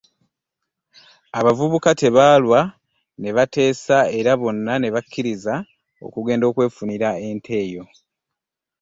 [1.39, 2.59] Abavubuka tebaalwa
[3.21, 5.55] ne bateesa era bonna ne bakkiriza
[6.05, 7.83] okugenda okwefunira ente eyo.